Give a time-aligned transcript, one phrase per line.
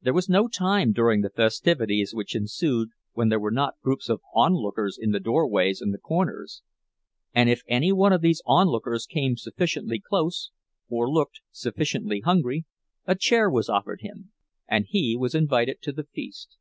[0.00, 4.22] There was no time during the festivities which ensued when there were not groups of
[4.34, 6.62] onlookers in the doorways and the corners;
[7.34, 10.52] and if any one of these onlookers came sufficiently close,
[10.88, 12.64] or looked sufficiently hungry,
[13.04, 14.32] a chair was offered him,
[14.66, 16.56] and he was invited to the feast.